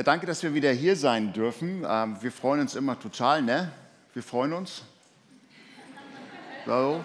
[0.00, 1.84] Ja, danke, dass wir wieder hier sein dürfen.
[1.86, 3.70] Ähm, wir freuen uns immer total, ne?
[4.14, 4.80] Wir freuen uns.
[6.64, 7.04] So.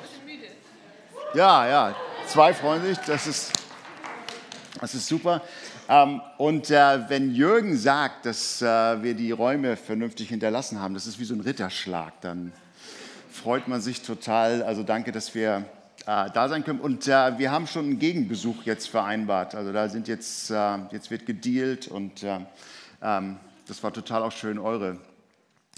[1.33, 1.95] Ja, ja,
[2.25, 3.51] zwei freuen sich, das ist,
[4.79, 5.41] das ist super.
[5.89, 8.65] Ähm, und äh, wenn Jürgen sagt, dass äh,
[9.03, 12.53] wir die Räume vernünftig hinterlassen haben, das ist wie so ein Ritterschlag, dann
[13.29, 14.63] freut man sich total.
[14.63, 15.65] Also danke, dass wir
[16.05, 16.79] äh, da sein können.
[16.79, 19.53] Und äh, wir haben schon einen Gegenbesuch jetzt vereinbart.
[19.53, 22.39] Also da sind jetzt, äh, jetzt wird gedealt und äh,
[23.05, 23.37] ähm,
[23.67, 24.97] das war total auch schön, eure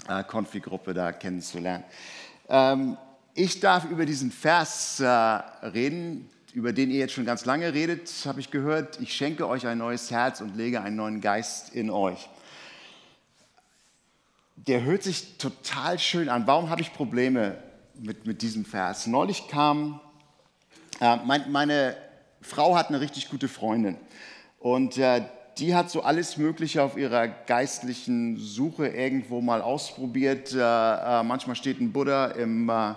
[0.08, 1.84] äh, Konfi-Gruppe da kennenzulernen.
[2.48, 2.96] Ähm,
[3.34, 8.10] ich darf über diesen Vers äh, reden, über den ihr jetzt schon ganz lange redet,
[8.24, 8.98] habe ich gehört.
[9.00, 12.30] Ich schenke euch ein neues Herz und lege einen neuen Geist in euch.
[14.56, 16.46] Der hört sich total schön an.
[16.46, 17.58] Warum habe ich Probleme
[17.94, 19.06] mit, mit diesem Vers?
[19.06, 20.00] Neulich kam,
[21.00, 21.94] äh, mein, meine
[22.40, 23.98] Frau hat eine richtig gute Freundin
[24.58, 25.22] und äh,
[25.58, 30.52] die hat so alles Mögliche auf ihrer geistlichen Suche irgendwo mal ausprobiert.
[30.52, 32.92] Äh, äh, manchmal steht ein Buddha im, äh,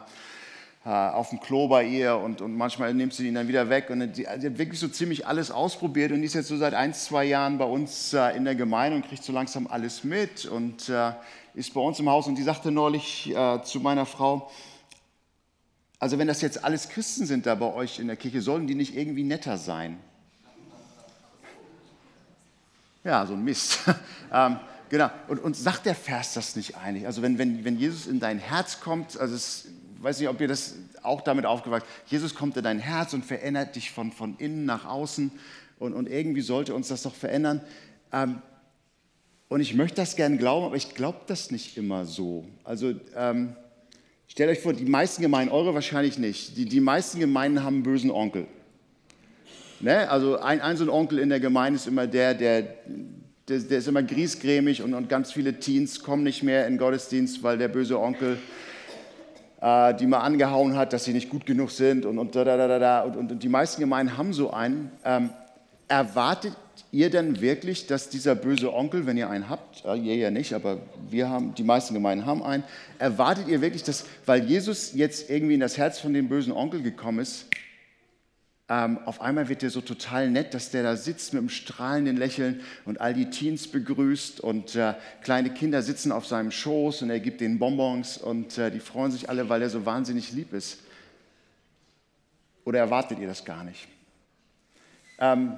[0.86, 3.90] äh, auf dem Klo bei ihr und, und manchmal nimmt sie ihn dann wieder weg.
[3.90, 6.73] Und die, die, hat wirklich so ziemlich alles ausprobiert und die ist jetzt so seit
[6.73, 10.46] ein, zwei Jahren bei uns äh, in der Gemeinde und kriegt so langsam alles mit
[10.46, 11.14] und äh,
[11.56, 12.28] ist bei uns im Haus.
[12.28, 14.50] Und die sagte neulich zu meiner Frau,
[16.00, 18.75] also wenn das jetzt alles Christen sind da bei euch in der Kirche, sollen die
[18.75, 20.00] nicht irgendwie netter sein?
[23.04, 23.80] Ja, so ein Mist.
[24.34, 24.58] ähm,
[24.90, 25.10] genau.
[25.28, 27.06] Und, und sagt der Vers das nicht eigentlich?
[27.06, 30.48] Also wenn, wenn, wenn Jesus in dein Herz kommt, also ich weiß nicht, ob ihr
[30.48, 34.66] das auch damit aufgewachsen Jesus kommt in dein Herz und verändert dich von, von innen
[34.66, 35.32] nach außen
[35.80, 37.62] und, und irgendwie sollte uns das doch verändern.
[38.12, 38.42] Ähm,
[39.50, 42.46] und ich möchte das gerne glauben, aber ich glaube das nicht immer so.
[42.64, 43.56] Also ähm,
[44.28, 47.84] stellt euch vor, die meisten Gemeinden, eure wahrscheinlich nicht, die, die meisten Gemeinden haben einen
[47.84, 48.48] bösen Onkel.
[49.82, 50.10] Ne?
[50.10, 52.62] Also ein, ein so ein Onkel in der Gemeinde ist immer der, der,
[53.48, 57.44] der, der ist immer griesgrämig und, und, ganz viele Teens kommen nicht mehr in Gottesdienst,
[57.44, 58.38] weil der böse Onkel
[59.62, 62.58] äh, die mal angehauen hat, dass sie nicht gut genug sind und, und, da, da,
[62.58, 63.02] da, da.
[63.02, 64.92] und, und die meisten Gemeinden haben so einen.
[65.06, 65.30] Ähm,
[65.88, 66.53] erwartet
[66.92, 70.53] ihr denn wirklich, dass dieser böse Onkel, wenn ihr einen habt, äh, ihr ja nicht,
[70.53, 70.78] aber
[71.09, 72.63] wir haben, die meisten Gemeinden haben einen,
[72.98, 76.81] erwartet ihr wirklich, dass, weil Jesus jetzt irgendwie in das Herz von dem bösen Onkel
[76.81, 77.48] gekommen ist,
[78.72, 82.16] ähm, auf einmal wird der so total nett, dass der da sitzt mit einem strahlenden
[82.16, 87.10] Lächeln und all die Teens begrüßt und äh, kleine Kinder sitzen auf seinem Schoß und
[87.10, 90.54] er gibt denen Bonbons und äh, die freuen sich alle, weil er so wahnsinnig lieb
[90.54, 90.80] ist.
[92.64, 93.90] Oder erwartet ihr das gar nicht?
[95.20, 95.58] Ähm,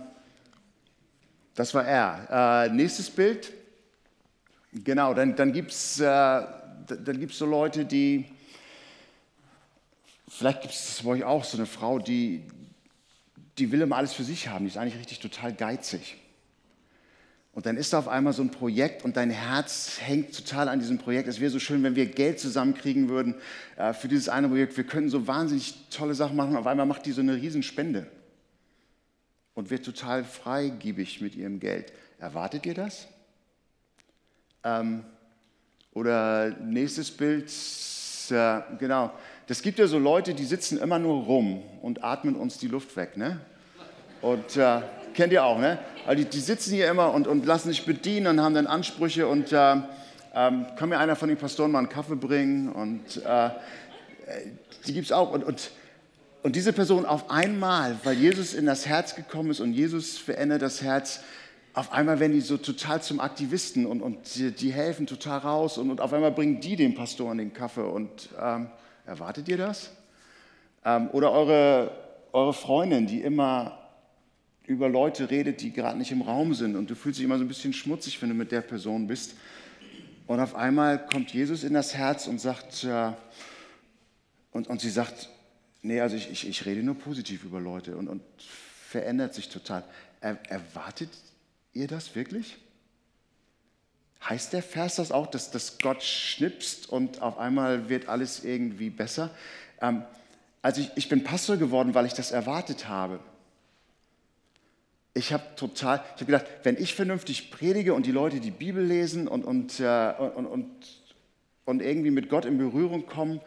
[1.54, 2.66] das war er.
[2.66, 3.54] Äh, nächstes Bild.
[4.72, 8.26] Genau, dann, dann gibt es äh, dann gibt's so Leute, die,
[10.28, 12.44] vielleicht gibt es bei euch auch so eine Frau, die,
[13.58, 16.18] die will immer alles für sich haben, die ist eigentlich richtig total geizig.
[17.54, 20.80] Und dann ist da auf einmal so ein Projekt und dein Herz hängt total an
[20.80, 21.28] diesem Projekt.
[21.28, 23.36] Es wäre so schön, wenn wir Geld zusammenkriegen würden
[23.76, 24.76] äh, für dieses eine Projekt.
[24.76, 26.56] Wir könnten so wahnsinnig tolle Sachen machen.
[26.56, 28.08] Auf einmal macht die so eine Riesenspende
[29.54, 31.94] und wird total freigiebig mit ihrem Geld.
[32.18, 33.08] Erwartet ihr das?
[34.64, 35.04] Ähm,
[35.92, 37.52] oder nächstes Bild,
[38.32, 39.14] äh, genau.
[39.48, 42.96] Das gibt ja so Leute, die sitzen immer nur rum und atmen uns die Luft
[42.96, 43.40] weg, ne?
[44.22, 44.82] Und äh,
[45.14, 45.80] kennt ihr auch, ne?
[46.06, 49.28] Also die, die, sitzen hier immer und, und lassen sich bedienen und haben dann Ansprüche
[49.28, 49.76] und äh,
[50.34, 53.50] ähm, kann mir einer von den Pastoren mal einen Kaffee bringen und äh,
[54.88, 55.32] die gibt es auch.
[55.32, 55.72] Und, und,
[56.42, 60.62] und diese Person auf einmal, weil Jesus in das Herz gekommen ist und Jesus verändert
[60.62, 61.20] das Herz,
[61.74, 65.78] auf einmal werden die so total zum Aktivisten und, und die, die helfen total raus
[65.78, 68.68] und, und, auf einmal bringen die dem Pastoren den Kaffee und ähm,
[69.06, 69.92] Erwartet ihr das?
[70.86, 71.92] Ähm, oder eure,
[72.32, 73.80] eure Freundin, die immer
[74.66, 77.44] über Leute redet, die gerade nicht im Raum sind und du fühlst dich immer so
[77.44, 79.36] ein bisschen schmutzig, wenn du mit der Person bist.
[80.26, 83.12] Und auf einmal kommt Jesus in das Herz und sagt, äh,
[84.52, 85.30] und, und sie sagt,
[85.82, 89.84] nee, also ich, ich, ich rede nur positiv über Leute und, und verändert sich total.
[90.22, 91.10] Er, erwartet
[91.74, 92.58] ihr das wirklich?
[94.28, 98.90] Heißt der Vers das auch, dass, dass Gott schnipst und auf einmal wird alles irgendwie
[98.90, 99.30] besser?
[99.82, 100.04] Ähm,
[100.62, 103.20] also ich, ich bin Pastor geworden, weil ich das erwartet habe.
[105.14, 108.84] Ich habe total, ich habe gedacht, wenn ich vernünftig predige und die Leute die Bibel
[108.84, 110.72] lesen und, und, äh, und, und,
[111.66, 113.42] und irgendwie mit Gott in Berührung kommen,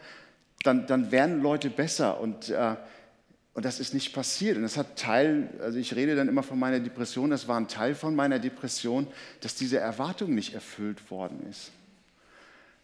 [0.63, 2.19] dann, dann werden Leute besser.
[2.19, 2.75] Und äh,
[3.57, 4.55] und das ist nicht passiert.
[4.55, 7.67] Und das hat Teil, also ich rede dann immer von meiner Depression, das war ein
[7.67, 9.07] Teil von meiner Depression,
[9.41, 11.71] dass diese Erwartung nicht erfüllt worden ist.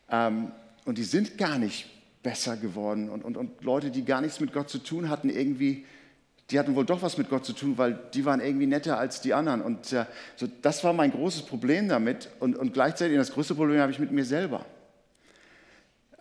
[0.10, 0.52] Ähm,
[0.86, 1.86] und die sind gar nicht
[2.24, 3.12] besser geworden.
[3.12, 5.86] Und, und, und Leute, die gar nichts mit Gott zu tun hatten, irgendwie,
[6.50, 9.22] die hatten wohl doch was mit Gott zu tun, weil die waren irgendwie netter als
[9.22, 9.62] die anderen.
[9.62, 12.30] Und äh, so, das war mein großes Problem damit.
[12.40, 14.66] Und, und gleichzeitig das größte Problem habe ich mit mir selber.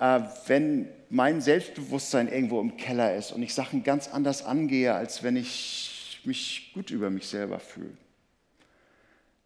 [0.02, 5.22] Äh, wenn mein Selbstbewusstsein irgendwo im Keller ist und ich Sachen ganz anders angehe, als
[5.22, 7.96] wenn ich mich gut über mich selber fühle.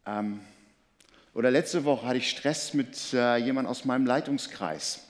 [0.06, 0.41] Ähm,
[1.35, 5.03] oder letzte Woche hatte ich Stress mit äh, jemandem aus meinem Leitungskreis.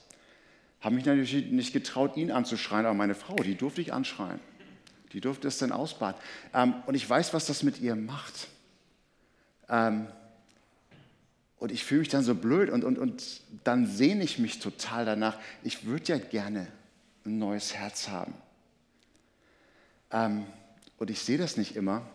[0.81, 4.41] Habe mich natürlich nicht getraut, ihn anzuschreien, aber meine Frau, die durfte ich anschreien.
[5.13, 6.19] Die durfte es dann ausbaden.
[6.53, 8.49] Ähm, und ich weiß, was das mit ihr macht.
[9.69, 10.07] Ähm,
[11.59, 15.05] und ich fühle mich dann so blöd und, und, und dann sehne ich mich total
[15.05, 15.39] danach.
[15.63, 16.67] Ich würde ja gerne
[17.25, 18.33] ein neues Herz haben.
[20.11, 20.45] Ähm,
[20.97, 22.07] und ich sehe das nicht immer.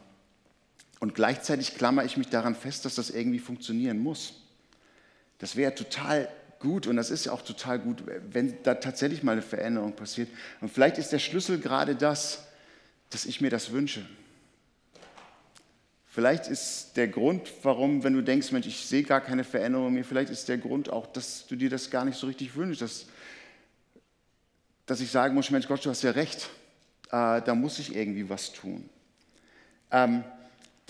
[1.00, 4.34] Und gleichzeitig klammer ich mich daran fest, dass das irgendwie funktionieren muss.
[5.38, 6.28] Das wäre total
[6.60, 10.28] gut und das ist ja auch total gut, wenn da tatsächlich mal eine Veränderung passiert.
[10.60, 12.46] Und vielleicht ist der Schlüssel gerade das,
[13.10, 14.06] dass ich mir das wünsche.
[16.14, 19.94] Vielleicht ist der Grund, warum, wenn du denkst, Mensch, ich sehe gar keine Veränderung in
[19.94, 22.82] mir, vielleicht ist der Grund auch, dass du dir das gar nicht so richtig wünschst,
[22.82, 23.06] dass,
[24.84, 26.50] dass ich sagen muss, Mensch, Gott, du hast ja recht,
[27.06, 28.90] äh, da muss ich irgendwie was tun.
[29.90, 30.22] Ähm,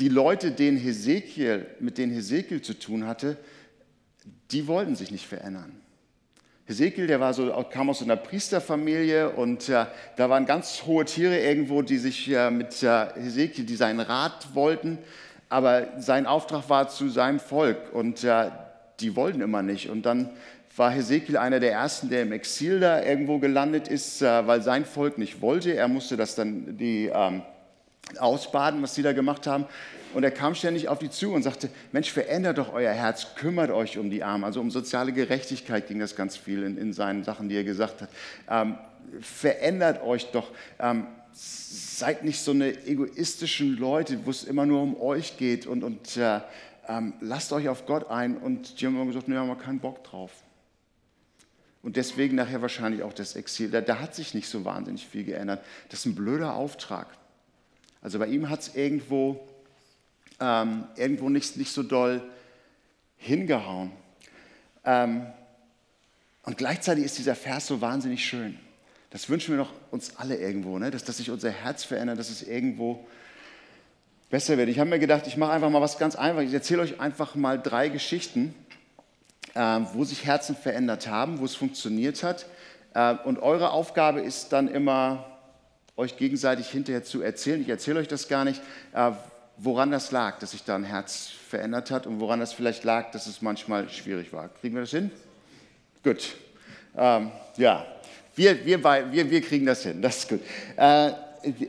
[0.00, 3.36] die Leute, denen Hesekiel, mit denen Hesekiel zu tun hatte,
[4.50, 5.81] die wollten sich nicht verändern.
[6.72, 9.84] Hesekiel, der war so, kam aus einer Priesterfamilie und äh,
[10.16, 14.54] da waren ganz hohe Tiere irgendwo, die sich äh, mit äh, Hesekiel, die seinen Rat
[14.54, 14.96] wollten,
[15.50, 18.50] aber sein Auftrag war zu seinem Volk und äh,
[19.00, 19.90] die wollten immer nicht.
[19.90, 20.30] Und dann
[20.74, 24.86] war Hesekiel einer der ersten, der im Exil da irgendwo gelandet ist, äh, weil sein
[24.86, 25.74] Volk nicht wollte.
[25.74, 27.42] Er musste das dann die ähm,
[28.18, 29.66] ausbaden, was sie da gemacht haben.
[30.14, 33.70] Und er kam ständig auf die zu und sagte, Mensch, verändert doch euer Herz, kümmert
[33.70, 34.44] euch um die Armen.
[34.44, 38.02] Also um soziale Gerechtigkeit ging das ganz viel in, in seinen Sachen, die er gesagt
[38.02, 38.10] hat.
[38.48, 38.78] Ähm,
[39.20, 40.50] verändert euch doch.
[40.78, 45.82] Ähm, seid nicht so eine egoistischen Leute, wo es immer nur um euch geht und,
[45.82, 46.40] und äh,
[46.88, 48.36] ähm, lasst euch auf Gott ein.
[48.36, 50.32] Und die haben immer gesagt, nee, haben wir keinen Bock drauf.
[51.82, 53.70] Und deswegen nachher wahrscheinlich auch das Exil.
[53.70, 55.64] Da, da hat sich nicht so wahnsinnig viel geändert.
[55.88, 57.08] Das ist ein blöder Auftrag.
[58.00, 59.40] Also bei ihm hat es irgendwo
[60.40, 62.22] ähm, irgendwo nicht, nicht so doll
[63.16, 63.92] hingehauen.
[64.84, 65.26] Ähm,
[66.44, 68.58] und gleichzeitig ist dieser Vers so wahnsinnig schön.
[69.10, 70.90] Das wünschen wir doch uns alle irgendwo, ne?
[70.90, 73.06] dass, dass sich unser Herz verändert, dass es irgendwo
[74.30, 74.70] besser wird.
[74.70, 76.48] Ich habe mir gedacht, ich mache einfach mal was ganz Einfaches.
[76.48, 78.54] Ich erzähle euch einfach mal drei Geschichten,
[79.54, 82.46] äh, wo sich Herzen verändert haben, wo es funktioniert hat.
[82.94, 85.26] Äh, und eure Aufgabe ist dann immer,
[85.94, 87.60] euch gegenseitig hinterher zu erzählen.
[87.60, 88.62] Ich erzähle euch das gar nicht,
[88.94, 89.12] äh,
[89.62, 93.12] woran das lag, dass sich da ein Herz verändert hat und woran das vielleicht lag,
[93.12, 94.48] dass es manchmal schwierig war.
[94.48, 95.10] Kriegen wir das hin?
[96.02, 96.34] Gut.
[96.96, 97.86] Ähm, ja,
[98.34, 100.02] wir, wir, wir, wir kriegen das hin.
[100.02, 100.40] Das ist gut.
[100.76, 101.12] Äh,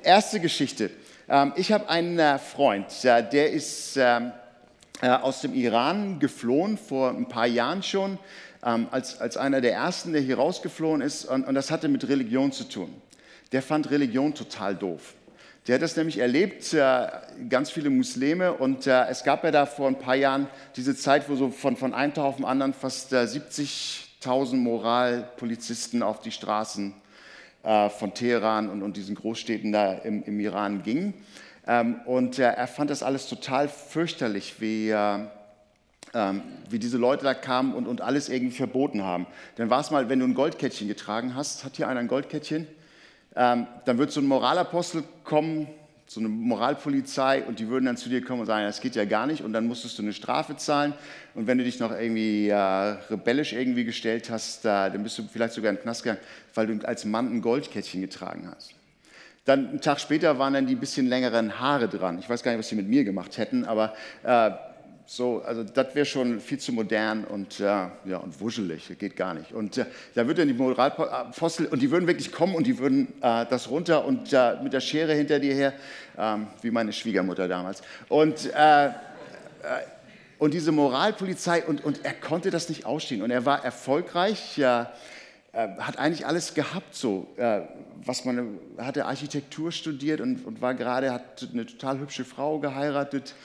[0.02, 0.90] erste Geschichte.
[1.30, 4.32] Ähm, ich habe einen äh, Freund, äh, der ist ähm,
[5.02, 8.18] äh, aus dem Iran geflohen, vor ein paar Jahren schon,
[8.66, 11.26] ähm, als, als einer der ersten, der hier rausgeflohen ist.
[11.26, 12.90] Und, und das hatte mit Religion zu tun.
[13.52, 15.14] Der fand Religion total doof.
[15.68, 17.08] Der hat das nämlich erlebt, äh,
[17.48, 18.54] ganz viele Muslime.
[18.54, 21.78] Und äh, es gab ja da vor ein paar Jahren diese Zeit, wo so von,
[21.78, 26.94] von einem Tag auf den anderen fast 70.000 äh, Moralpolizisten auf die Straßen
[27.64, 31.14] von Teheran und, und diesen Großstädten da im, im Iran gingen.
[31.66, 37.74] Ähm, und er fand das alles total fürchterlich, wie, ähm, wie diese Leute da kamen
[37.74, 39.28] und, und alles irgendwie verboten haben.
[39.56, 42.68] Dann war es mal, wenn du ein Goldkettchen getragen hast, hat hier einer ein Goldkettchen?
[43.36, 45.68] Ähm, dann wird so ein Moralapostel kommen,
[46.06, 49.06] so eine Moralpolizei und die würden dann zu dir kommen und sagen, das geht ja
[49.06, 50.94] gar nicht und dann musstest du eine Strafe zahlen
[51.34, 55.24] und wenn du dich noch irgendwie äh, rebellisch irgendwie gestellt hast, da, dann bist du
[55.24, 56.22] vielleicht sogar in den Knast gegangen,
[56.54, 58.76] weil du als Mann ein Goldkettchen getragen hast.
[59.46, 62.18] Dann einen Tag später waren dann die bisschen längeren Haare dran.
[62.20, 64.52] Ich weiß gar nicht, was sie mit mir gemacht hätten, aber äh,
[65.06, 69.16] so, also das wäre schon viel zu modern und, äh, ja, und wuschelig, das geht
[69.16, 69.52] gar nicht.
[69.52, 73.08] Und äh, da wird dann die Moralapostel, und die würden wirklich kommen und die würden
[73.22, 75.74] äh, das runter und äh, mit der Schere hinter dir her,
[76.18, 77.82] ähm, wie meine Schwiegermutter damals.
[78.08, 78.92] Und, äh, äh,
[80.40, 83.22] und diese Moralpolizei, und, und er konnte das nicht ausstehen.
[83.22, 84.60] Und er war erfolgreich,
[85.54, 87.28] hat eigentlich alles gehabt, so,
[88.04, 93.36] was man, hatte Architektur studiert und, und war gerade, hat eine total hübsche Frau geheiratet.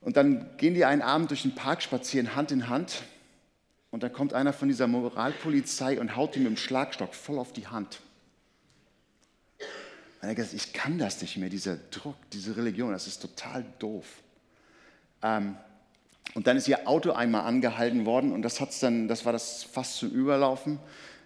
[0.00, 3.02] Und dann gehen die einen Abend durch den Park spazieren, Hand in Hand.
[3.90, 7.52] Und da kommt einer von dieser Moralpolizei und haut ihm mit dem Schlagstock voll auf
[7.52, 8.00] die Hand.
[10.20, 13.64] Und er gesagt, ich kann das nicht mehr, dieser Druck, diese Religion, das ist total
[13.78, 14.06] doof.
[15.22, 15.56] Ähm,
[16.34, 19.64] und dann ist ihr Auto einmal angehalten worden und das, hat's dann, das war das
[19.64, 20.78] fast zum Überlaufen.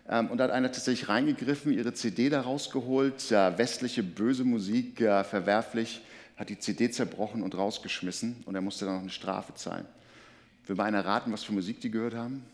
[0.09, 5.01] Ähm, und da hat einer tatsächlich reingegriffen, ihre CD da rausgeholt, äh, westliche böse Musik,
[5.01, 6.03] äh, verwerflich,
[6.37, 9.87] hat die CD zerbrochen und rausgeschmissen und er musste dann noch eine Strafe zahlen.
[10.67, 12.45] Will mal einer raten, was für Musik die gehört haben?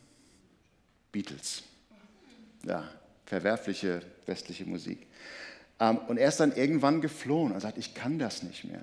[1.12, 1.62] Beatles.
[2.64, 2.88] Ja,
[3.26, 5.06] verwerfliche westliche Musik.
[5.80, 7.52] Ähm, und er ist dann irgendwann geflohen.
[7.52, 8.82] Er sagt, ich kann das nicht mehr.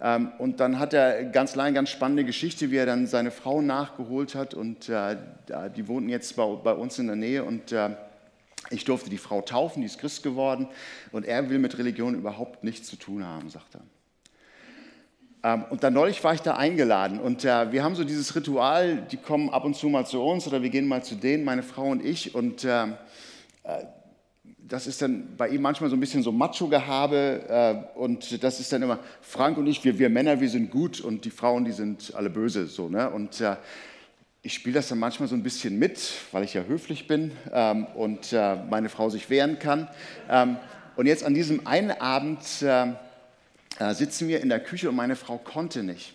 [0.00, 3.60] Ähm, und dann hat er ganz lange, ganz spannende Geschichte, wie er dann seine Frau
[3.60, 4.54] nachgeholt hat.
[4.54, 5.16] Und äh,
[5.76, 7.44] die wohnten jetzt bei, uns in der Nähe.
[7.44, 7.90] Und äh,
[8.70, 10.68] ich durfte die Frau taufen, die ist Christ geworden.
[11.12, 13.80] Und er will mit Religion überhaupt nichts zu tun haben, sagt er.
[15.42, 19.06] Ähm, und dann neulich war ich da eingeladen und äh, wir haben so dieses Ritual,
[19.10, 21.62] die kommen ab und zu mal zu uns oder wir gehen mal zu denen, meine
[21.62, 22.34] Frau und ich.
[22.34, 23.84] Und äh, äh
[24.60, 28.82] das ist dann bei ihm manchmal so ein bisschen so Macho-Gehabe und das ist dann
[28.82, 32.12] immer Frank und ich, wir, wir Männer, wir sind gut und die Frauen, die sind
[32.14, 32.66] alle böse.
[32.66, 33.08] So, ne?
[33.08, 33.42] Und
[34.42, 37.86] ich spiele das dann manchmal so ein bisschen mit, weil ich ja höflich bin ähm,
[37.86, 39.88] und äh, meine Frau sich wehren kann.
[40.28, 40.56] Ähm,
[40.96, 42.92] und jetzt an diesem einen Abend äh,
[43.78, 46.14] äh, sitzen wir in der Küche und meine Frau konnte nicht.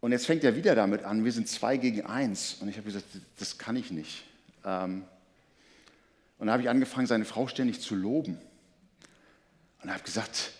[0.00, 2.58] Und jetzt fängt er wieder damit an, wir sind zwei gegen eins.
[2.60, 3.06] Und ich habe gesagt,
[3.38, 4.24] das kann ich nicht.
[4.64, 5.04] Ähm,
[6.38, 8.38] und dann habe ich angefangen, seine Frau ständig zu loben.
[9.82, 10.52] Und habe gesagt,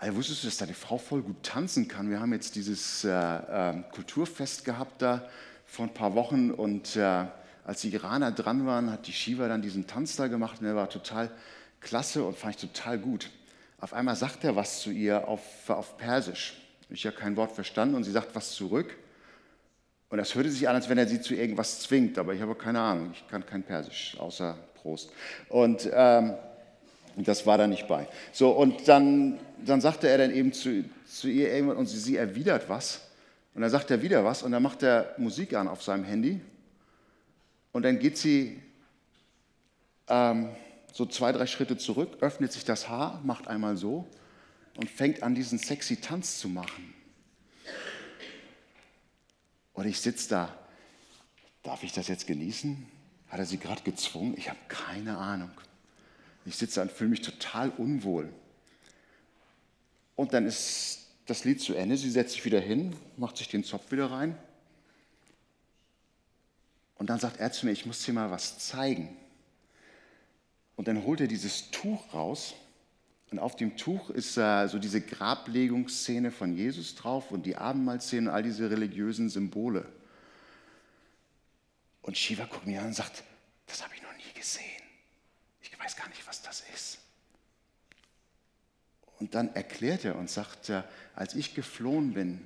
[0.00, 2.08] also wusstest du, dass deine Frau voll gut tanzen kann?
[2.08, 5.28] Wir haben jetzt dieses äh, äh, Kulturfest gehabt da
[5.66, 7.26] vor ein paar Wochen und äh,
[7.66, 10.74] als die Iraner dran waren, hat die Shiva dann diesen Tanz da gemacht und der
[10.74, 11.30] war total
[11.80, 13.28] klasse und fand ich total gut.
[13.78, 16.54] Auf einmal sagt er was zu ihr auf, auf Persisch.
[16.88, 18.96] Ich habe kein Wort verstanden und sie sagt was zurück.
[20.08, 22.54] Und das hörte sich an, als wenn er sie zu irgendwas zwingt, aber ich habe
[22.54, 25.12] keine Ahnung, ich kann kein Persisch, außer Prost.
[25.50, 26.36] Und ähm,
[27.16, 28.08] das war da nicht bei.
[28.32, 32.16] So, und dann, dann sagte er dann eben zu, zu ihr irgendwann, und sie, sie
[32.16, 33.02] erwidert was.
[33.54, 36.40] Und dann sagt er wieder was und dann macht er Musik an auf seinem Handy.
[37.72, 38.60] Und dann geht sie
[40.08, 40.50] ähm,
[40.92, 44.08] so zwei, drei Schritte zurück, öffnet sich das Haar, macht einmal so
[44.76, 46.94] und fängt an, diesen sexy Tanz zu machen.
[49.72, 50.58] Und ich sitze da,
[51.62, 52.86] darf ich das jetzt genießen?
[53.28, 54.34] Hat er sie gerade gezwungen?
[54.36, 55.50] Ich habe keine Ahnung.
[56.46, 58.32] Ich sitze da und fühle mich total unwohl.
[60.16, 61.96] Und dann ist das Lied zu Ende.
[61.96, 64.36] Sie setzt sich wieder hin, macht sich den Zopf wieder rein.
[66.96, 69.16] Und dann sagt er zu mir, ich muss dir mal was zeigen.
[70.76, 72.54] Und dann holt er dieses Tuch raus.
[73.30, 78.28] Und auf dem Tuch ist äh, so diese Grablegungsszene von Jesus drauf und die Abendmahlszene
[78.28, 79.86] und all diese religiösen Symbole.
[82.02, 83.22] Und Shiva guckt mir an und sagt,
[83.66, 84.79] das habe ich noch nie gesehen.
[85.82, 86.98] Weiß gar nicht, was das ist.
[89.18, 90.72] Und dann erklärt er und sagt,
[91.14, 92.40] als ich geflohen bin,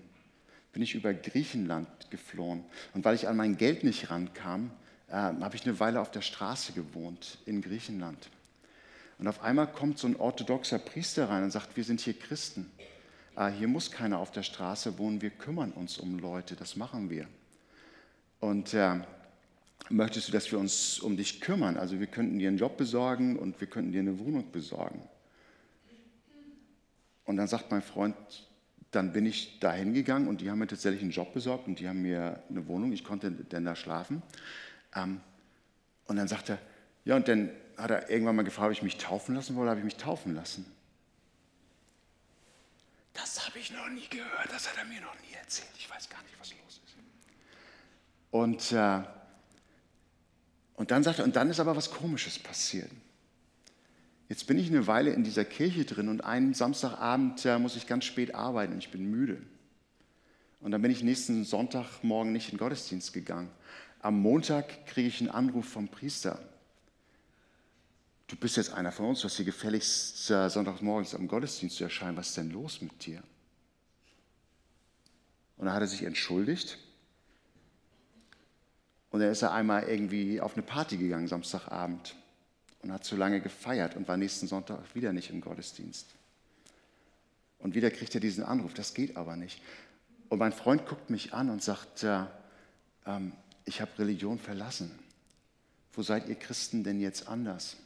[0.73, 2.65] bin ich über Griechenland geflohen.
[2.95, 4.71] Und weil ich an mein Geld nicht rankam,
[5.09, 8.29] äh, habe ich eine Weile auf der Straße gewohnt in Griechenland.
[9.19, 12.71] Und auf einmal kommt so ein orthodoxer Priester rein und sagt, wir sind hier Christen.
[13.37, 17.09] Äh, hier muss keiner auf der Straße wohnen, wir kümmern uns um Leute, das machen
[17.11, 17.29] wir.
[18.41, 19.01] Und äh,
[19.91, 21.77] möchtest du, dass wir uns um dich kümmern?
[21.77, 25.03] Also wir könnten dir einen Job besorgen und wir könnten dir eine Wohnung besorgen.
[27.25, 28.17] Und dann sagt mein Freund,
[28.91, 31.89] dann bin ich da hingegangen und die haben mir tatsächlich einen Job besorgt und die
[31.89, 34.23] haben mir eine Wohnung, ich konnte dann da schlafen.
[34.95, 35.21] Ähm,
[36.07, 36.59] und dann sagt er,
[37.05, 39.81] ja, und dann hat er irgendwann mal gefragt, ob ich mich taufen lassen wollte, habe
[39.81, 40.65] ich mich taufen lassen.
[43.15, 45.71] Das habe ich noch nie gehört, das hat er mir noch nie erzählt.
[45.77, 46.97] Ich weiß gar nicht, was los ist.
[48.31, 49.03] Und äh,
[50.85, 52.91] und dann sagt er, und dann ist aber was Komisches passiert.
[54.29, 57.87] Jetzt bin ich eine Weile in dieser Kirche drin und einen Samstagabend äh, muss ich
[57.87, 59.41] ganz spät arbeiten und ich bin müde.
[60.61, 63.49] Und dann bin ich nächsten Sonntagmorgen nicht in den Gottesdienst gegangen.
[64.01, 66.39] Am Montag kriege ich einen Anruf vom Priester.
[68.27, 71.85] Du bist jetzt einer von uns, du hast hier gefälligst äh, Sonntagmorgens am Gottesdienst zu
[71.85, 72.19] erscheinen.
[72.19, 73.23] Was ist denn los mit dir?
[75.57, 76.79] Und dann hat er sich entschuldigt
[79.15, 82.17] und dann ist er einmal irgendwie auf eine Party gegangen, Samstagabend,
[82.83, 86.09] und hat zu lange gefeiert und war nächsten Sonntag wieder nicht im Gottesdienst.
[87.61, 89.63] Und wieder kriegt er diesen Anruf, das geht aber nicht.
[90.31, 92.25] Und mein Freund guckt mich an und sagt, äh,
[93.07, 93.31] ähm,
[93.65, 94.91] ich habe Religion verlassen.
[95.93, 97.77] Wo seid ihr Christen denn jetzt anders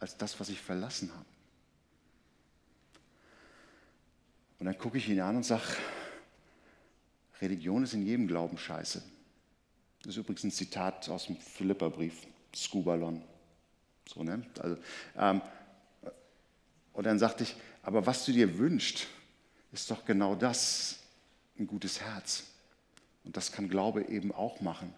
[0.00, 1.24] als das, was ich verlassen habe?
[4.58, 5.62] Und dann gucke ich ihn an und sage,
[7.40, 9.02] Religion ist in jedem Glauben scheiße.
[10.02, 13.22] Das ist übrigens ein Zitat aus dem Philipperbrief, Skubalon.
[14.06, 14.42] So, ne?
[14.58, 14.76] also,
[15.16, 15.42] ähm,
[16.92, 19.06] und dann sagte ich, aber was du dir wünschst,
[19.72, 20.98] ist doch genau das,
[21.58, 22.44] ein gutes Herz.
[23.24, 24.92] Und das kann Glaube eben auch machen.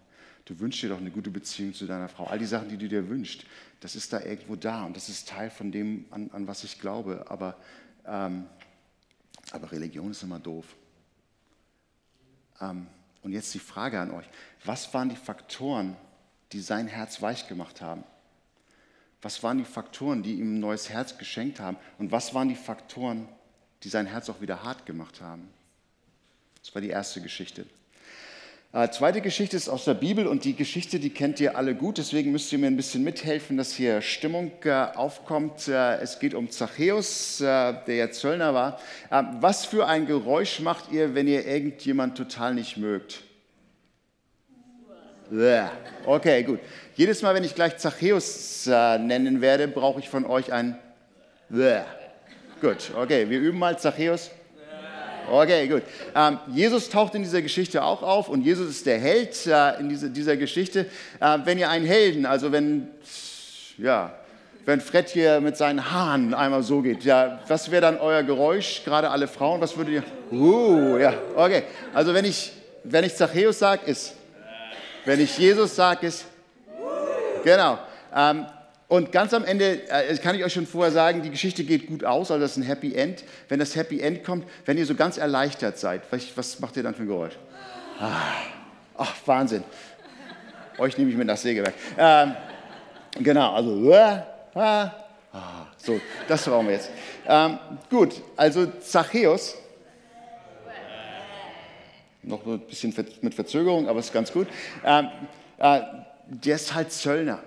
[0.44, 2.26] Du wünschst dir doch eine gute Beziehung zu deiner Frau.
[2.26, 3.44] All die Sachen, die du dir wünschst,
[3.80, 6.80] das ist da irgendwo da und das ist Teil von dem, an, an was ich
[6.80, 7.26] glaube.
[7.28, 7.56] Aber,
[8.06, 8.46] ähm,
[9.50, 10.66] aber Religion ist immer doof.
[12.60, 12.86] Ähm,
[13.22, 14.26] und jetzt die Frage an euch.
[14.64, 15.96] Was waren die Faktoren,
[16.52, 18.04] die sein Herz weich gemacht haben?
[19.22, 21.76] Was waren die Faktoren, die ihm ein neues Herz geschenkt haben?
[21.98, 23.28] Und was waren die Faktoren,
[23.84, 25.48] die sein Herz auch wieder hart gemacht haben?
[26.60, 27.66] Das war die erste Geschichte.
[28.74, 31.98] Äh, zweite Geschichte ist aus der Bibel und die Geschichte, die kennt ihr alle gut,
[31.98, 35.68] deswegen müsst ihr mir ein bisschen mithelfen, dass hier Stimmung äh, aufkommt.
[35.68, 38.80] Äh, es geht um Zachäus, äh, der ja Zöllner war.
[39.10, 43.24] Äh, was für ein Geräusch macht ihr, wenn ihr irgendjemand total nicht mögt?
[46.06, 46.60] Okay, gut.
[46.94, 50.78] Jedes Mal, wenn ich gleich Zachäus äh, nennen werde, brauche ich von euch ein
[52.62, 54.30] Gut, okay, wir üben mal Zachäus.
[55.30, 55.82] Okay, gut.
[56.14, 59.88] Ähm, Jesus taucht in dieser Geschichte auch auf und Jesus ist der Held äh, in
[59.88, 60.86] diese, dieser Geschichte.
[61.20, 62.88] Äh, wenn ihr einen Helden, also wenn,
[63.78, 64.12] ja,
[64.64, 68.82] wenn Fred hier mit seinen Haaren einmal so geht, ja, was wäre dann euer Geräusch?
[68.84, 70.04] Gerade alle Frauen, was würdet ihr?
[70.30, 71.64] Uh, ja, okay.
[71.92, 72.52] Also wenn ich,
[72.84, 74.14] wenn ich Zachäus sage, ist.
[75.04, 76.26] Wenn ich Jesus sage, ist.
[77.42, 77.78] Genau.
[78.14, 78.46] Ähm,
[78.92, 82.04] und ganz am Ende äh, kann ich euch schon vorher sagen, die Geschichte geht gut
[82.04, 83.24] aus, also das ist ein Happy End.
[83.48, 86.94] Wenn das Happy End kommt, wenn ihr so ganz erleichtert seid, was, macht ihr dann
[86.94, 87.32] für ein Geräusch?
[87.98, 88.20] Ah,
[88.98, 89.64] ach, Wahnsinn.
[90.76, 91.72] Euch nehme ich mit nach Sägewerk.
[91.96, 92.36] Ähm,
[93.18, 94.16] genau, also, äh,
[94.56, 94.86] äh,
[95.78, 96.90] so, das brauchen wir jetzt.
[97.26, 97.58] Ähm,
[97.88, 99.56] gut, also Zachäus,
[102.22, 104.48] noch ein bisschen mit Verzögerung, aber ist ganz gut.
[104.84, 105.08] Ähm,
[105.56, 105.80] äh,
[106.26, 107.38] der ist halt Zöllner.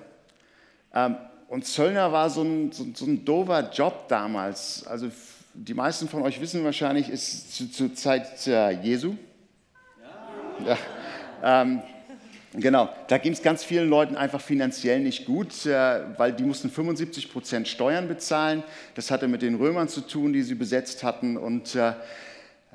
[0.91, 4.85] Ähm, und Zöllner war so ein, so, so ein dover Job damals.
[4.87, 5.09] Also
[5.53, 9.15] die meisten von euch wissen wahrscheinlich, ist zur zu Zeit äh, Jesu.
[10.65, 10.77] Ja.
[11.43, 11.81] ja ähm,
[12.53, 16.69] genau, da ging es ganz vielen Leuten einfach finanziell nicht gut, äh, weil die mussten
[16.69, 18.63] 75 Prozent Steuern bezahlen.
[18.95, 21.37] Das hatte mit den Römern zu tun, die sie besetzt hatten.
[21.37, 21.93] Und, äh,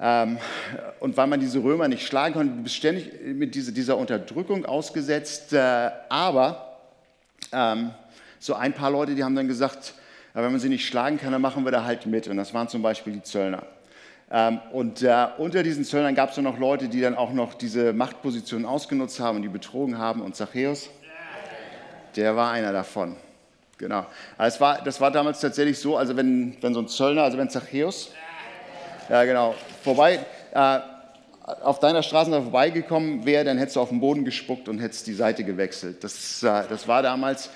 [0.01, 0.39] ähm,
[1.01, 4.65] und weil man diese Römer nicht schlagen konnte, du bist ständig mit diese, dieser Unterdrückung
[4.65, 5.53] ausgesetzt.
[5.53, 6.79] Äh, aber
[7.53, 7.91] ähm,
[8.41, 9.95] so ein paar Leute, die haben dann gesagt,
[10.33, 12.27] wenn man sie nicht schlagen kann, dann machen wir da halt mit.
[12.27, 13.63] Und das waren zum Beispiel die Zöllner.
[14.33, 17.55] Ähm, und äh, unter diesen Zöllnern gab es dann noch Leute, die dann auch noch
[17.55, 20.23] diese Machtposition ausgenutzt haben und die betrogen haben.
[20.23, 20.89] Und Zachäus,
[22.17, 23.17] der war einer davon.
[23.77, 24.07] Genau.
[24.39, 27.51] Also war, das war damals tatsächlich so, also wenn, wenn so ein Zöllner, also wenn
[27.51, 28.13] Zachäus,
[29.09, 30.21] ja genau, vorbei,
[30.53, 30.79] äh,
[31.63, 35.15] auf deiner Straße vorbeigekommen wäre, dann hättest du auf den Boden gespuckt und hättest die
[35.15, 36.05] Seite gewechselt.
[36.05, 37.51] Das, äh, das war damals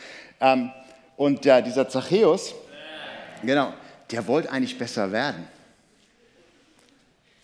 [0.44, 0.70] ähm,
[1.16, 2.54] und der, dieser Zachäus,
[3.42, 3.72] genau,
[4.10, 5.48] der wollte eigentlich besser werden.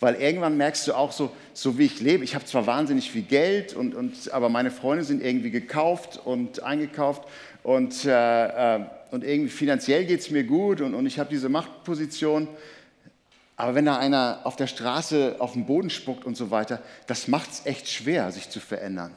[0.00, 3.22] Weil irgendwann merkst du auch so, so wie ich lebe, ich habe zwar wahnsinnig viel
[3.22, 7.22] Geld, und, und, aber meine Freunde sind irgendwie gekauft und eingekauft
[7.62, 11.48] und, äh, äh und irgendwie finanziell geht es mir gut und, und ich habe diese
[11.48, 12.46] Machtposition.
[13.56, 17.26] Aber wenn da einer auf der Straße auf den Boden spuckt und so weiter, das
[17.26, 19.12] macht es echt schwer, sich zu verändern.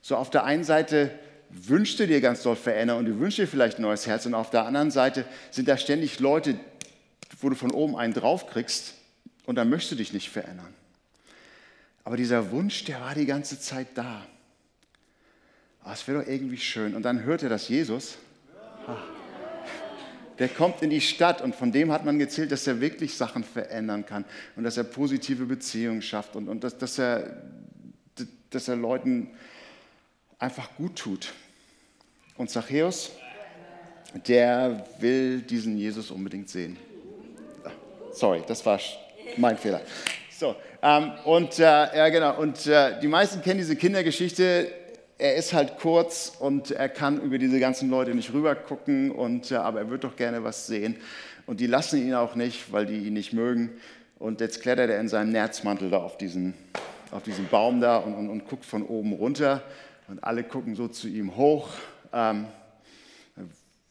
[0.00, 1.10] So auf der einen Seite
[1.50, 4.34] wünschst du dir ganz doll verändern und du wünschst dir vielleicht ein neues Herz und
[4.34, 6.58] auf der anderen Seite sind da ständig Leute,
[7.40, 8.94] wo du von oben einen draufkriegst
[9.46, 10.74] und dann möchtest du dich nicht verändern.
[12.04, 14.24] Aber dieser Wunsch, der war die ganze Zeit da.
[15.82, 16.94] Aber es wäre doch irgendwie schön.
[16.94, 18.18] Und dann hört er das Jesus.
[20.38, 23.42] Der kommt in die Stadt und von dem hat man gezählt, dass er wirklich Sachen
[23.42, 27.42] verändern kann und dass er positive Beziehungen schafft und, und dass, dass, er,
[28.50, 29.30] dass er Leuten
[30.38, 31.32] einfach gut tut.
[32.36, 33.12] Und Zachäus,
[34.26, 36.76] der will diesen Jesus unbedingt sehen.
[38.12, 38.78] Sorry, das war
[39.36, 39.80] mein Fehler.
[40.30, 42.38] So, ähm, und äh, ja, genau.
[42.38, 44.70] Und äh, die meisten kennen diese Kindergeschichte.
[45.18, 49.56] Er ist halt kurz und er kann über diese ganzen Leute nicht rübergucken, und, äh,
[49.56, 50.96] aber er wird doch gerne was sehen.
[51.46, 53.70] Und die lassen ihn auch nicht, weil die ihn nicht mögen.
[54.18, 56.54] Und jetzt klettert er in seinem Nerzmantel da auf diesen,
[57.12, 59.62] auf diesen Baum da und, und, und guckt von oben runter.
[60.08, 61.68] Und alle gucken so zu ihm hoch.
[62.12, 62.46] Ähm,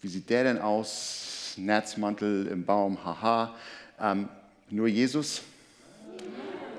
[0.02, 1.56] wie sieht der denn aus?
[1.58, 3.56] Nerzmantel im Baum, haha.
[4.00, 4.30] Ähm,
[4.70, 5.42] nur Jesus,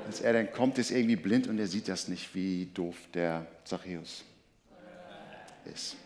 [0.06, 3.46] als er dann kommt, ist irgendwie blind und er sieht das nicht, wie doof der
[3.64, 4.24] Zachäus
[5.64, 5.96] ist.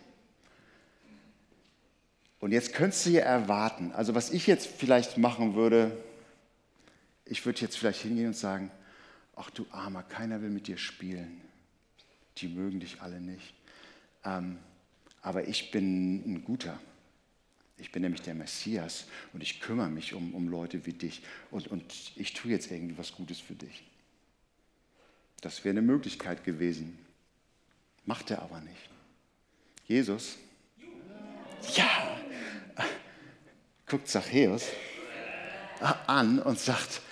[2.38, 5.92] Und jetzt könntest du ja erwarten, also was ich jetzt vielleicht machen würde,
[7.26, 8.70] ich würde jetzt vielleicht hingehen und sagen,
[9.36, 11.49] ach du Armer, keiner will mit dir spielen
[12.40, 13.55] die mögen dich alle nicht.
[14.24, 14.59] Ähm,
[15.22, 16.81] aber ich bin ein guter.
[17.76, 21.68] Ich bin nämlich der Messias und ich kümmere mich um, um Leute wie dich und,
[21.68, 23.85] und ich tue jetzt irgendwie was Gutes für dich.
[25.40, 26.98] Das wäre eine Möglichkeit gewesen.
[28.05, 28.90] Macht er aber nicht.
[29.87, 30.37] Jesus,
[31.74, 32.20] ja,
[33.87, 34.66] guckt Zachäus
[36.07, 37.03] an und sagt,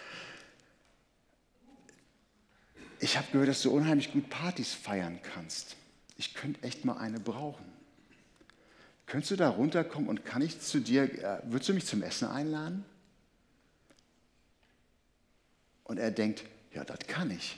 [3.01, 5.77] ich habe gehört, dass du unheimlich gut Partys feiern kannst.
[6.17, 7.65] Ich könnte echt mal eine brauchen.
[9.07, 12.29] Könntest du da runterkommen und kann ich zu dir, äh, würdest du mich zum Essen
[12.29, 12.85] einladen?
[15.85, 17.57] Und er denkt, ja, das kann ich.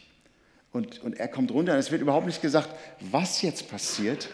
[0.73, 4.29] Und, und er kommt runter und es wird überhaupt nicht gesagt, was jetzt passiert.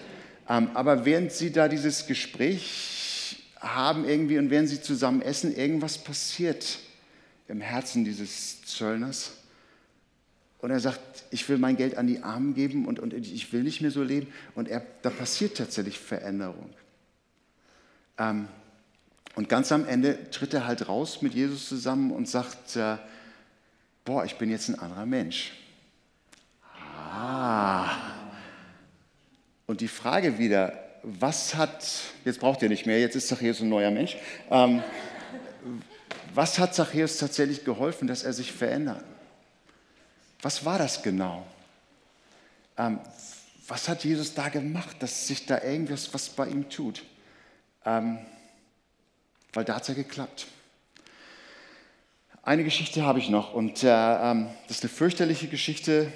[0.48, 5.96] Ähm, aber während sie da dieses Gespräch haben irgendwie und während sie zusammen essen, irgendwas
[5.98, 6.78] passiert
[7.48, 9.32] im Herzen dieses Zöllners.
[10.58, 13.62] Und er sagt, ich will mein Geld an die Armen geben und, und ich will
[13.62, 14.32] nicht mehr so leben.
[14.54, 16.70] Und er, da passiert tatsächlich Veränderung.
[18.18, 18.48] Ähm,
[19.34, 22.96] und ganz am Ende tritt er halt raus mit Jesus zusammen und sagt, äh,
[24.04, 25.52] boah, ich bin jetzt ein anderer Mensch.
[26.92, 27.90] Ah.
[29.66, 31.86] Und die Frage wieder, was hat,
[32.24, 34.16] jetzt braucht ihr nicht mehr, jetzt ist Zachäus ein neuer Mensch.
[34.50, 34.82] Ähm,
[36.34, 39.04] was hat Zachäus tatsächlich geholfen, dass er sich verändert?
[40.46, 41.44] Was war das genau?
[42.78, 43.00] Ähm,
[43.66, 47.02] was hat Jesus da gemacht, dass sich da irgendwas was bei ihm tut?
[47.84, 48.20] Ähm,
[49.52, 50.46] weil da hat es ja geklappt.
[52.44, 56.12] Eine Geschichte habe ich noch und äh, ähm, das ist eine fürchterliche Geschichte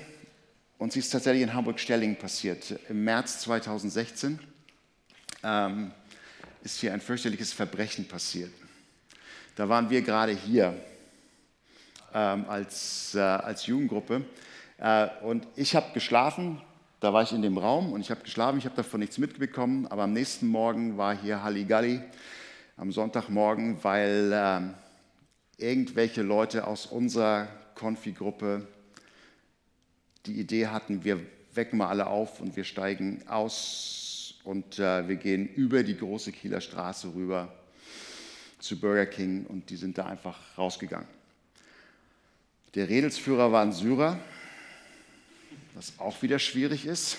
[0.79, 2.79] und sie ist tatsächlich in Hamburg-Stellingen passiert.
[2.89, 4.39] Im März 2016
[5.43, 5.91] ähm,
[6.63, 8.53] ist hier ein fürchterliches Verbrechen passiert.
[9.57, 10.81] Da waren wir gerade hier
[12.15, 14.25] ähm, als, äh, als Jugendgruppe.
[14.79, 16.61] Äh, und ich habe geschlafen,
[17.01, 19.87] da war ich in dem Raum und ich habe geschlafen, ich habe davon nichts mitbekommen,
[19.87, 22.01] aber am nächsten Morgen war hier Halligalli,
[22.77, 24.61] am Sonntagmorgen, weil äh,
[25.63, 28.67] irgendwelche Leute aus unserer Konfi-Gruppe
[30.27, 31.21] die Idee hatten, wir
[31.55, 36.33] wecken mal alle auf und wir steigen aus und äh, wir gehen über die große
[36.33, 37.53] Kieler Straße rüber
[38.59, 41.20] zu Burger King und die sind da einfach rausgegangen.
[42.77, 44.17] Der Redelsführer war ein Syrer,
[45.75, 47.17] was auch wieder schwierig ist.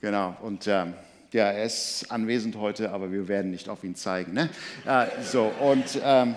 [0.00, 0.94] Genau, und ähm,
[1.32, 4.32] ja, er ist anwesend heute, aber wir werden nicht auf ihn zeigen.
[4.32, 4.50] Ne?
[4.84, 6.34] Äh, so, und ähm,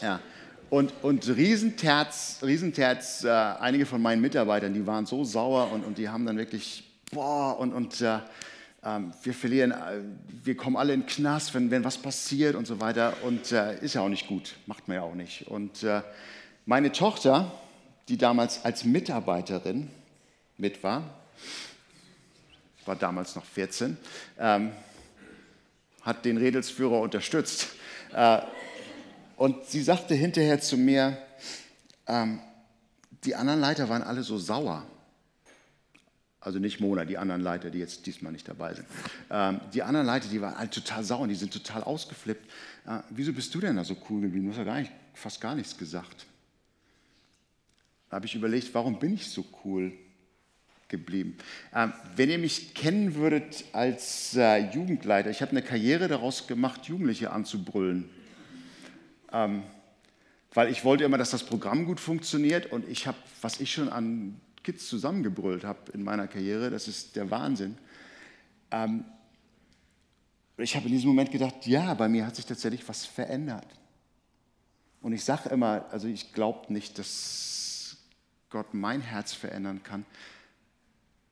[0.00, 0.18] ja.
[0.70, 5.98] Und, und Riesenterz, Riesenterz äh, einige von meinen Mitarbeitern, die waren so sauer und, und
[5.98, 8.20] die haben dann wirklich, boah, und, und äh,
[8.82, 10.00] ähm, wir verlieren, äh,
[10.42, 13.12] wir kommen alle in den Knast, wenn, wenn was passiert und so weiter.
[13.24, 15.48] Und äh, ist ja auch nicht gut, macht man ja auch nicht.
[15.48, 16.00] Und äh,
[16.70, 17.50] meine Tochter,
[18.08, 19.90] die damals als Mitarbeiterin
[20.56, 21.02] mit war,
[22.86, 23.96] war damals noch 14,
[24.38, 24.70] ähm,
[26.02, 27.70] hat den Redelsführer unterstützt.
[28.12, 28.42] Äh,
[29.36, 31.18] und sie sagte hinterher zu mir,
[32.06, 32.38] ähm,
[33.24, 34.86] die anderen Leiter waren alle so sauer.
[36.38, 38.86] Also nicht Mona, die anderen Leiter, die jetzt diesmal nicht dabei sind.
[39.28, 42.48] Ähm, die anderen Leiter, die waren alle total sauer, die sind total ausgeflippt.
[42.86, 44.44] Äh, wieso bist du denn da so cool geblieben?
[44.44, 46.26] Du hast ja gar nicht, fast gar nichts gesagt.
[48.10, 49.92] Da habe ich überlegt, warum bin ich so cool
[50.88, 51.38] geblieben?
[51.72, 56.86] Ähm, wenn ihr mich kennen würdet als äh, Jugendleiter, ich habe eine Karriere daraus gemacht,
[56.86, 58.10] Jugendliche anzubrüllen.
[59.32, 59.62] Ähm,
[60.52, 63.88] weil ich wollte immer, dass das Programm gut funktioniert und ich habe, was ich schon
[63.88, 66.70] an Kids zusammengebrüllt habe in meiner Karriere.
[66.70, 67.78] Das ist der Wahnsinn.
[68.72, 69.04] Ähm,
[70.56, 73.68] ich habe in diesem Moment gedacht, ja, bei mir hat sich tatsächlich was verändert.
[75.00, 77.59] Und ich sage immer, also ich glaube nicht, dass
[78.50, 80.04] Gott mein Herz verändern kann.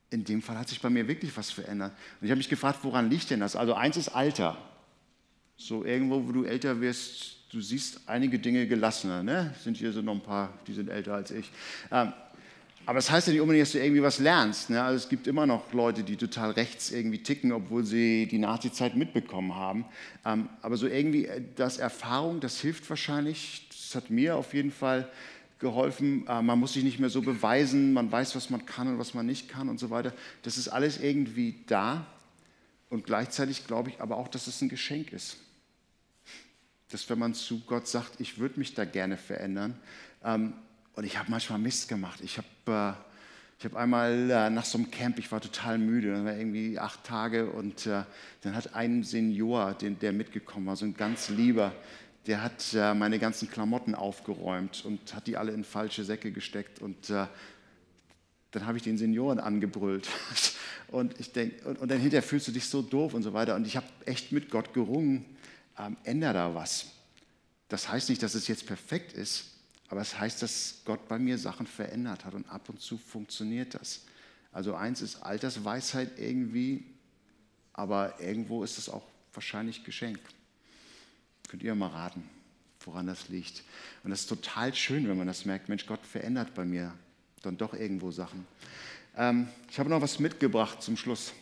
[0.09, 1.91] In dem Fall hat sich bei mir wirklich was verändert.
[2.19, 3.55] Und ich habe mich gefragt, woran liegt denn das?
[3.55, 4.57] Also eins ist Alter.
[5.55, 9.21] So irgendwo, wo du älter wirst, du siehst einige Dinge gelassener.
[9.21, 9.53] Ne?
[9.61, 11.51] Sind hier so noch ein paar, die sind älter als ich.
[11.91, 12.13] Ähm,
[12.85, 14.71] aber das heißt ja nicht unbedingt, dass du irgendwie was lernst.
[14.71, 14.81] Ne?
[14.81, 18.95] Also es gibt immer noch Leute, die total rechts irgendwie ticken, obwohl sie die Nazi-Zeit
[18.95, 19.85] mitbekommen haben.
[20.25, 23.67] Ähm, aber so irgendwie äh, das Erfahrung, das hilft wahrscheinlich.
[23.69, 25.07] Das hat mir auf jeden Fall
[25.59, 26.25] geholfen.
[26.27, 27.93] Äh, man muss sich nicht mehr so beweisen.
[27.93, 30.13] Man weiß, was man kann und was man nicht kann und so weiter.
[30.41, 32.07] Das ist alles irgendwie da.
[32.89, 35.37] Und gleichzeitig glaube ich aber auch, dass es ein Geschenk ist.
[36.89, 39.77] Dass wenn man zu Gott sagt, ich würde mich da gerne verändern,
[40.23, 40.53] ähm,
[40.95, 42.19] und ich habe manchmal Mist gemacht.
[42.21, 42.97] Ich habe
[43.61, 46.77] äh, hab einmal äh, nach so einem Camp, ich war total müde, das war irgendwie
[46.77, 51.73] acht Tage und dann hat ein Senior, der mitgekommen war, so ein ganz lieber,
[52.29, 56.79] der hat äh, meine ganzen Klamotten aufgeräumt und hat die alle in falsche Säcke gesteckt
[56.79, 57.25] und äh,
[58.51, 60.07] dann habe ich den Senioren angebrüllt.
[60.91, 63.53] Und, ich denk, und, und dann hinterher fühlst du dich so doof und so weiter.
[63.55, 65.23] Und ich habe echt mit Gott gerungen,
[65.77, 66.87] ähm, änder da was.
[67.67, 69.51] Das heißt nicht, dass es jetzt perfekt ist,
[69.89, 73.75] aber es heißt, dass Gott bei mir Sachen verändert hat und ab und zu funktioniert
[73.75, 74.01] das.
[74.51, 76.85] Also eins ist Altersweisheit irgendwie,
[77.73, 80.19] aber irgendwo ist es auch wahrscheinlich Geschenk.
[81.49, 82.23] Könnt ihr mal raten,
[82.85, 83.63] woran das liegt.
[84.03, 86.93] Und das ist total schön, wenn man das merkt, Mensch, Gott verändert bei mir
[87.41, 88.45] dann doch irgendwo Sachen.
[89.17, 91.33] Ähm, ich habe noch was mitgebracht zum Schluss.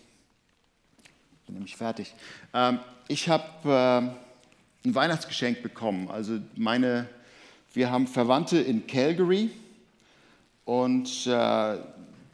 [1.46, 2.14] Bin nämlich fertig.
[2.54, 4.14] Ähm, ich habe
[4.86, 6.10] äh, ein Weihnachtsgeschenk bekommen.
[6.10, 7.10] Also meine,
[7.74, 9.50] wir haben Verwandte in Calgary
[10.64, 11.78] und äh,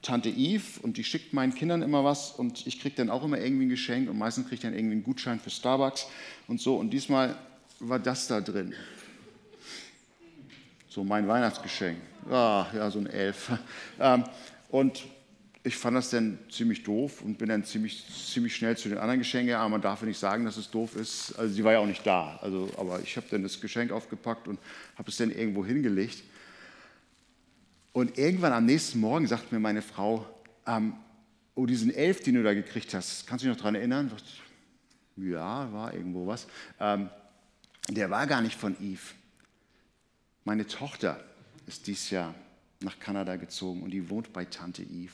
[0.03, 3.39] Tante Eve und die schickt meinen Kindern immer was und ich kriege dann auch immer
[3.39, 6.05] irgendwie ein Geschenk und meistens kriege ich dann irgendwie einen Gutschein für Starbucks
[6.47, 6.75] und so.
[6.75, 7.35] Und diesmal
[7.89, 8.73] war das da drin.
[10.89, 11.97] So mein Weihnachtsgeschenk.
[12.29, 13.51] Ah, ja, so ein Elf.
[13.99, 14.23] Ähm,
[14.69, 15.03] und
[15.63, 19.19] ich fand das dann ziemlich doof und bin dann ziemlich, ziemlich schnell zu den anderen
[19.19, 19.53] Geschenken.
[19.55, 21.33] Aber man darf ja nicht sagen, dass es doof ist.
[21.37, 22.39] Also sie war ja auch nicht da.
[22.41, 24.59] Also, aber ich habe dann das Geschenk aufgepackt und
[24.97, 26.23] habe es dann irgendwo hingelegt.
[27.91, 30.25] Und irgendwann am nächsten Morgen sagt mir meine Frau,
[30.65, 30.93] ähm,
[31.55, 34.11] oh, diesen Elf, den du da gekriegt hast, kannst du dich noch daran erinnern?
[35.15, 36.47] Ja, war irgendwo was.
[36.79, 37.09] Ähm,
[37.89, 39.01] der war gar nicht von Eve.
[40.45, 41.23] Meine Tochter
[41.67, 42.33] ist dieses Jahr
[42.81, 45.13] nach Kanada gezogen und die wohnt bei Tante Eve.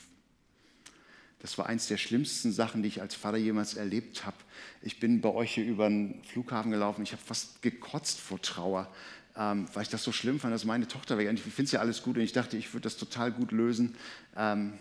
[1.40, 4.36] Das war eins der schlimmsten Sachen, die ich als Vater jemals erlebt habe.
[4.82, 7.02] Ich bin bei euch hier über den Flughafen gelaufen.
[7.02, 8.92] Ich habe fast gekotzt vor Trauer,
[9.36, 11.30] ähm, weil ich das so schlimm fand, dass meine Tochter weg.
[11.32, 13.96] Ich finde es ja alles gut und ich dachte, ich würde das total gut lösen.
[14.36, 14.74] Ähm,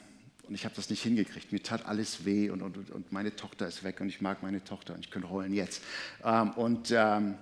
[0.50, 1.52] und ich habe das nicht hingekriegt.
[1.52, 4.64] Mir tat alles weh und, und, und meine Tochter ist weg und ich mag meine
[4.64, 5.82] Tochter und ich könnte heulen jetzt.
[6.26, 7.36] Ähm, und ähm,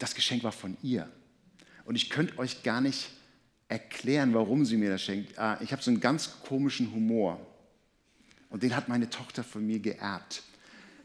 [0.00, 1.08] das Geschenk war von ihr.
[1.84, 3.10] Und ich könnte euch gar nicht
[3.68, 5.38] erklären, warum sie mir das schenkt.
[5.38, 7.40] Äh, ich habe so einen ganz komischen Humor.
[8.48, 10.42] Und den hat meine Tochter von mir geerbt.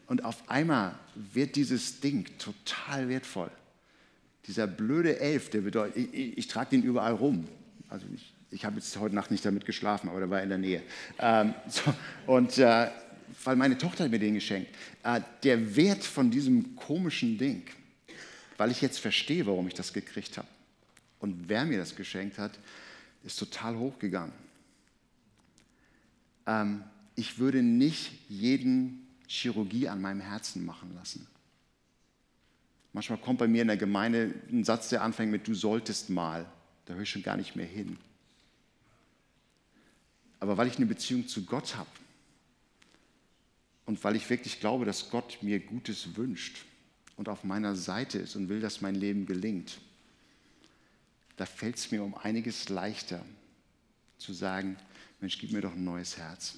[0.08, 3.52] Und auf einmal wird dieses Ding total wertvoll.
[4.48, 7.48] Dieser blöde Elf, der bedeutet, ich, ich, ich trage den überall rum.
[7.90, 10.58] Also ich, ich habe jetzt heute Nacht nicht damit geschlafen, aber der war in der
[10.58, 10.82] Nähe.
[11.20, 11.94] Ähm, so,
[12.28, 12.90] und äh,
[13.44, 14.70] weil meine Tochter hat mir den geschenkt.
[15.04, 17.64] Äh, der Wert von diesem komischen Ding,
[18.58, 20.48] weil ich jetzt verstehe, warum ich das gekriegt habe
[21.20, 22.58] und wer mir das geschenkt hat,
[23.24, 24.34] ist total hochgegangen.
[26.46, 26.84] Ähm,
[27.16, 31.28] ich würde nicht jeden Chirurgie an meinem Herzen machen lassen.
[32.94, 36.46] Manchmal kommt bei mir in der Gemeinde ein Satz, der anfängt mit Du solltest mal.
[36.86, 37.98] Da höre ich schon gar nicht mehr hin.
[40.40, 41.90] Aber weil ich eine Beziehung zu Gott habe
[43.86, 46.66] und weil ich wirklich glaube, dass Gott mir Gutes wünscht
[47.18, 49.80] und auf meiner Seite ist und will, dass mein Leben gelingt,
[51.38, 53.26] da fällt es mir um einiges leichter
[54.18, 54.78] zu sagen,
[55.20, 56.56] Mensch, gib mir doch ein neues Herz.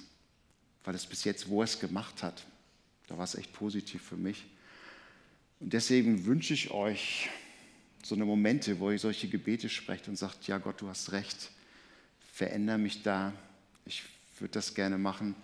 [0.84, 2.44] Weil es bis jetzt, wo er es gemacht hat,
[3.08, 4.46] da war es echt positiv für mich.
[5.60, 7.28] Und deswegen wünsche ich euch
[8.02, 11.50] so eine Momente, wo ihr solche Gebete sprecht und sagt, ja Gott, du hast recht,
[12.32, 13.32] verändere mich da,
[13.84, 14.04] ich
[14.38, 15.34] würde das gerne machen.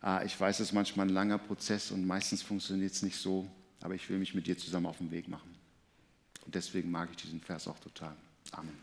[0.00, 3.50] Ah, ich weiß, es ist manchmal ein langer Prozess und meistens funktioniert es nicht so,
[3.82, 5.54] aber ich will mich mit dir zusammen auf den Weg machen.
[6.44, 8.16] Und deswegen mag ich diesen Vers auch total.
[8.52, 8.76] Amen.